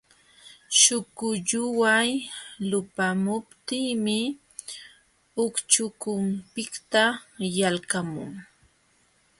[0.79, 2.07] Śhukulluway
[2.69, 4.19] lupamuptinmi
[5.43, 7.03] ucćhkunpiqta
[7.57, 8.31] yalqamun.